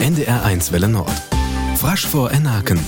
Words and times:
NDR1 0.00 0.70
Welle 0.72 0.88
Nord. 0.88 1.10
Frasch 1.76 2.06
vor 2.06 2.30
Enaken. 2.30 2.78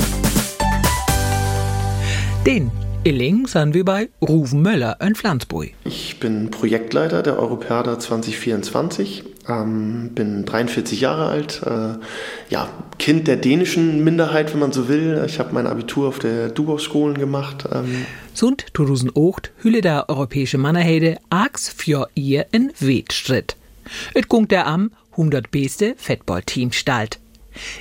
Den 2.46 2.70
Illing 3.02 3.48
sind 3.48 3.74
wir 3.74 3.84
bei 3.84 4.08
Ruven 4.22 4.62
Möller 4.62 4.96
in 5.00 5.16
Flensburg. 5.16 5.70
Ich 5.84 6.20
bin 6.20 6.50
Projektleiter 6.50 7.22
der 7.22 7.38
Europäada 7.38 7.98
2024, 7.98 9.24
ähm, 9.48 10.10
bin 10.14 10.44
43 10.44 11.00
Jahre 11.00 11.26
alt, 11.26 11.62
äh, 11.66 11.98
ja, 12.48 12.68
Kind 12.98 13.26
der 13.26 13.36
dänischen 13.36 14.04
Minderheit, 14.04 14.52
wenn 14.52 14.60
man 14.60 14.72
so 14.72 14.88
will. 14.88 15.24
Ich 15.26 15.40
habe 15.40 15.52
mein 15.52 15.66
Abitur 15.66 16.08
auf 16.08 16.20
der 16.20 16.50
Dubow-Schulen 16.50 17.18
gemacht. 17.18 17.64
Ähm. 17.72 18.06
Sund 18.34 18.66
2008 18.74 19.50
hülle 19.62 19.80
der 19.80 20.08
europäische 20.08 20.58
Mannerheide 20.58 21.18
Ax 21.28 21.68
für 21.68 22.08
ihr 22.14 22.46
in 22.52 22.72
Wetstritt. 22.78 23.56
Et 24.14 24.28
gungt 24.28 24.52
der 24.52 24.66
am 24.66 24.92
100 25.12 25.50
beste 25.50 25.94
Fettball-Team 25.96 26.72
stalt. 26.72 27.20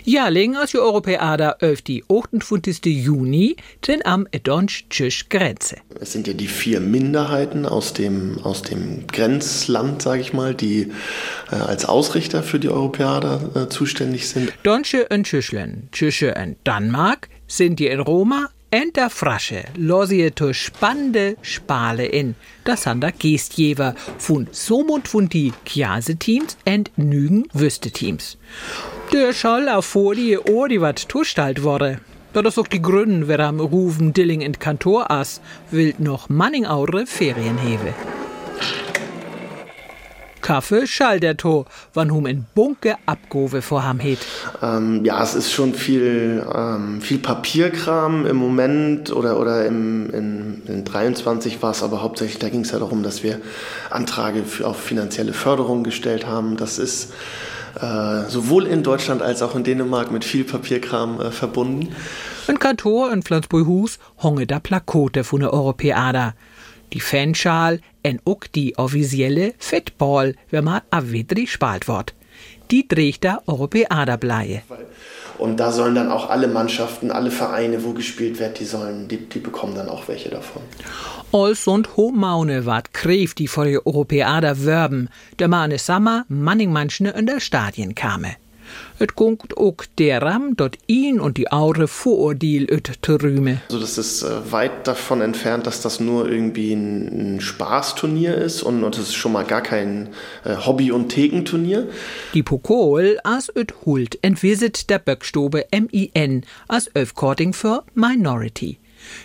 Jahrling 0.04 0.55
als 0.55 0.72
die 0.72 0.77
öf 0.77 1.81
die 1.81 2.04
28. 2.09 2.85
Juni 2.85 3.55
drin 3.81 4.02
am 4.04 4.27
Edonsch-Tschüsch 4.31 5.30
Grenze. 5.30 5.77
Es 5.99 6.12
sind 6.12 6.27
ja 6.27 6.34
die 6.34 6.48
vier 6.48 6.80
Minderheiten 6.80 7.66
aus 7.66 7.94
dem, 7.94 8.40
aus 8.44 8.62
dem 8.63 9.07
Grenzland, 9.07 10.02
sage 10.02 10.21
ich 10.21 10.34
mal, 10.34 10.55
die 10.55 10.91
äh, 11.52 11.55
als 11.55 11.85
Ausrichter 11.85 12.44
für 12.44 12.59
die 12.59 12.70
Europäada 12.70 13.41
äh, 13.55 13.70
zuständig 13.70 14.27
sind. 14.27 14.52
Donsche 14.63 15.07
und 15.09 15.26
Tschüschlen, 15.26 15.90
Tschüsche 15.91 16.34
und 16.35 16.57
Danmark 16.63 17.30
sind 17.48 17.80
die 17.80 17.88
in 17.88 17.99
Roma 17.99 18.49
en 18.72 18.94
der 18.94 19.09
Frasche 19.09 19.64
losie 19.76 20.32
to 20.32 20.54
spannende 20.54 21.38
Spale 21.41 22.05
in. 22.05 22.36
Das 22.66 22.84
sind 22.84 23.02
der 23.02 23.12
Gestjever 23.12 23.96
von 24.18 24.48
Somund 24.52 25.08
von 25.08 25.27
die 25.27 25.54
Chiase-Teams 25.66 26.58
und 26.66 26.91
Nügen 26.98 27.48
Wüste-Teams. 27.54 28.38
Der 29.12 29.34
Schall 29.34 29.70
auf 29.70 29.86
Folie 29.86 30.40
die 30.70 30.82
wat 30.82 31.10
tustalt 31.10 31.63
wurde. 31.63 32.00
Da 32.34 32.43
das 32.43 32.60
auch 32.60 32.68
die 32.68 32.82
Gründen, 32.82 33.27
wer 33.27 33.40
am 33.40 33.60
Rufen 33.60 34.13
Dilling 34.13 34.41
in 34.41 34.60
Kantor 34.60 35.10
ass, 35.10 35.41
wild 35.71 35.99
noch 35.99 36.30
Manningaure 36.30 37.08
Ferienhewe. 37.08 37.93
Kaffee 40.50 40.88
schall 40.88 41.20
der 41.20 41.38
To, 41.38 41.66
wann 41.94 42.12
hum 42.12 42.26
in 42.26 42.48
Bunke 42.55 42.96
Abgove 43.05 43.62
vorham 43.62 44.00
het. 44.00 44.18
Ähm, 44.64 45.05
ja, 45.05 45.22
es 45.22 45.36
ist 45.36 45.52
schon 45.52 45.76
viel, 45.76 46.44
ähm, 46.52 47.02
viel 47.02 47.20
Papierkram 47.20 48.26
im 48.26 48.38
Moment 48.38 49.12
oder, 49.12 49.40
oder 49.40 49.68
im, 49.68 50.10
in, 50.10 50.64
in 50.66 50.86
23 50.86 51.62
war 51.62 51.70
es 51.70 51.84
aber 51.84 52.02
hauptsächlich, 52.02 52.40
da 52.40 52.50
ging 52.50 52.62
es 52.62 52.72
ja 52.72 52.80
darum, 52.80 53.04
dass 53.04 53.22
wir 53.22 53.40
Anträge 53.92 54.44
für, 54.44 54.66
auf 54.66 54.77
finanzielle 54.77 55.34
Förderung 55.34 55.84
gestellt 55.84 56.26
haben. 56.26 56.58
Das 56.58 56.80
ist 56.80 57.14
äh, 57.80 58.27
sowohl 58.27 58.66
in 58.66 58.82
Deutschland 58.82 59.22
als 59.22 59.44
auch 59.44 59.55
in 59.55 59.64
Dänemark 59.64 60.10
mit 60.10 60.26
viel 60.26 60.46
Papierkram 60.46 61.22
äh, 61.22 61.30
verbunden. 61.30 61.90
In 62.48 62.58
Kantor 62.58 63.14
in 63.14 63.22
Flensburg-Hus 63.22 64.00
honge 64.24 64.47
da 64.47 64.59
Plakote 64.59 65.24
von 65.24 65.42
der 65.42 65.53
Europäada 65.53 66.34
die 66.94 67.01
Fanschal 67.01 67.79
en 68.01 68.19
ook 68.23 68.51
die 68.51 68.78
offizielle 68.78 69.53
Fettball, 69.57 70.35
wenn 70.50 70.63
man 70.63 70.81
avidri 70.90 71.47
spalt 71.47 71.88
wird. 71.88 72.13
Die 72.72 72.88
trägt 72.88 73.23
der 73.23 73.41
Europäader 73.47 74.18
Bleie. 74.18 74.62
Und 75.40 75.57
da 75.57 75.72
sollen 75.72 75.96
dann 75.96 76.12
auch 76.12 76.29
alle 76.29 76.47
Mannschaften, 76.47 77.12
alle 77.12 77.31
Vereine, 77.31 77.84
wo 77.85 77.94
gespielt 77.94 78.40
wird, 78.40 78.59
die 78.59 78.66
sollen, 78.66 79.07
die, 79.07 79.18
die 79.18 79.40
bekommen 79.40 79.73
dann 79.73 79.88
auch 79.88 80.07
welche 80.09 80.29
davon. 80.29 80.62
Als 81.31 81.66
und 81.66 81.96
Homaune 81.96 82.66
Kref, 82.91 83.34
die 83.35 83.47
vor 83.47 83.66
der 83.66 83.85
Europäader 83.88 84.66
werben, 84.66 85.09
der 85.40 85.47
Mane 85.47 85.78
Sammer 85.78 86.25
manning 86.28 86.74
manchne 86.74 87.12
in 87.12 87.25
der 87.25 87.40
Stadien 87.40 87.96
kame. 87.96 88.35
Et 89.00 89.16
gungt 89.16 89.57
ook 89.57 89.85
deram, 89.97 90.56
dort 90.56 90.78
ihn 90.88 91.19
und 91.19 91.38
die 91.38 91.51
Aure 91.51 91.88
Vorurteil 91.88 92.67
öt 92.69 92.89
rühme. 93.07 93.62
Also 93.69 93.79
das 93.79 93.97
ist 93.97 94.23
äh, 94.23 94.51
weit 94.51 94.88
davon 94.88 95.22
entfernt, 95.22 95.67
dass 95.67 95.81
das 95.81 96.00
nur 96.00 96.30
irgendwie 96.30 96.74
ein, 96.74 97.40
Spaßturnier 97.40 98.35
ist 98.35 98.63
und, 98.63 98.84
und 98.84 98.97
es 98.97 99.09
ist 99.09 99.16
schon 99.16 99.31
mal 99.31 99.46
gar 99.46 99.62
kein 99.62 100.09
äh, 100.44 100.56
Hobby- 100.56 100.91
und 100.91 101.09
Thekenturnier. 101.09 101.88
Die 102.34 102.44
Pokal 102.44 103.19
as 103.24 103.52
öt 103.56 103.74
hult 103.85 104.18
entwisit 104.22 104.90
der 104.90 105.00
Böckstobe 105.00 105.66
MIN 105.72 106.44
as 106.68 106.94
Öfkorting 106.94 107.53
für 107.53 107.84
Minority. 107.94 108.78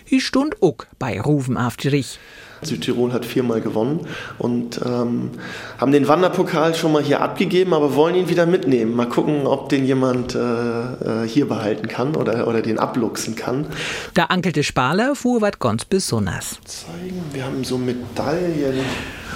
Hi 0.09 0.19
stund 0.19 0.55
ook 0.61 0.87
bei 0.99 1.19
Rufen 1.19 1.57
Afterich. 1.57 2.19
Südtirol 2.61 3.13
hat 3.13 3.25
viermal 3.25 3.61
gewonnen 3.61 4.07
und 4.37 4.79
ähm, 4.83 5.31
haben 5.77 5.91
den 5.91 6.07
Wanderpokal 6.07 6.73
schon 6.75 6.91
mal 6.91 7.03
hier 7.03 7.21
abgegeben, 7.21 7.73
aber 7.73 7.95
wollen 7.95 8.15
ihn 8.15 8.29
wieder 8.29 8.45
mitnehmen. 8.45 8.95
Mal 8.95 9.09
gucken, 9.09 9.45
ob 9.45 9.69
den 9.69 9.85
jemand 9.85 10.35
äh, 10.35 10.39
äh 10.39 11.27
hier 11.27 11.47
behalten 11.47 11.87
kann 11.87 12.15
oder, 12.15 12.47
oder 12.47 12.61
den 12.61 12.79
abluchsen 12.79 13.35
kann. 13.35 13.67
Der 14.15 14.31
ankelte 14.31 14.63
Spaler 14.63 15.15
fuhr 15.15 15.41
wat 15.41 15.59
ganz 15.59 15.85
besonders. 15.85 16.59
Zeigen, 16.65 17.21
wir 17.31 17.45
haben 17.45 17.63
so 17.63 17.77
Medaillen. 17.77 18.85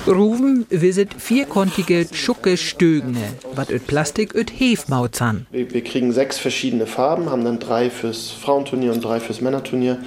Ruven 0.08 0.66
visit 0.70 1.14
vierkontige 1.18 2.10
Tschucke 2.10 2.58
Stögne, 2.58 3.24
wat 3.54 3.70
öt 3.70 3.86
Plastik 3.86 4.34
öt 4.36 4.52
Hefmauzan. 4.52 5.46
Wir, 5.52 5.72
wir 5.72 5.84
kriegen 5.84 6.12
sechs 6.12 6.40
verschiedene 6.40 6.88
Farben, 6.88 7.30
haben 7.30 7.44
dann 7.44 7.60
drei 7.60 7.90
fürs 7.90 8.32
Frauenturnier 8.32 8.92
und 8.92 9.04
drei 9.04 9.20
fürs 9.20 9.42
Männerturnier. 9.42 10.00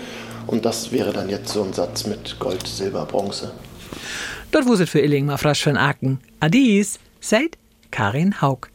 Und 0.47 0.65
das 0.65 0.91
wäre 0.93 1.13
dann 1.13 1.29
jetzt 1.29 1.53
so 1.53 1.63
ein 1.63 1.73
Satz 1.73 2.07
mit 2.07 2.37
Gold, 2.41 2.67
Silber, 2.67 3.07
Bronze. 3.07 3.53
Dort 4.51 4.67
wuset 4.67 4.89
für 4.89 5.01
Illing 5.01 5.27
mal 5.27 5.39
frasch 5.39 5.63
von 5.63 5.77
Aken. 5.77 6.19
Adis, 6.41 6.99
seid 7.21 7.57
Karin 7.91 8.41
Haug. 8.41 8.72